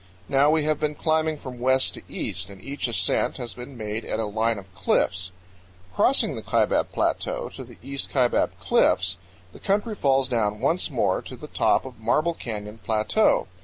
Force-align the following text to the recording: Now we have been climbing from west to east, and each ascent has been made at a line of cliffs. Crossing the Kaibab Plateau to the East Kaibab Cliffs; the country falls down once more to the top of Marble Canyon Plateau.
Now 0.27 0.49
we 0.49 0.63
have 0.63 0.79
been 0.79 0.95
climbing 0.95 1.37
from 1.37 1.59
west 1.59 1.93
to 1.93 2.01
east, 2.09 2.49
and 2.49 2.59
each 2.59 2.87
ascent 2.87 3.37
has 3.37 3.53
been 3.53 3.77
made 3.77 4.03
at 4.03 4.17
a 4.19 4.25
line 4.25 4.57
of 4.57 4.73
cliffs. 4.73 5.31
Crossing 5.93 6.35
the 6.35 6.41
Kaibab 6.41 6.91
Plateau 6.91 7.49
to 7.49 7.63
the 7.63 7.77
East 7.83 8.09
Kaibab 8.09 8.49
Cliffs; 8.59 9.17
the 9.53 9.59
country 9.59 9.93
falls 9.93 10.27
down 10.27 10.59
once 10.59 10.89
more 10.89 11.21
to 11.21 11.35
the 11.35 11.45
top 11.45 11.85
of 11.85 11.99
Marble 11.99 12.33
Canyon 12.33 12.79
Plateau. 12.79 13.45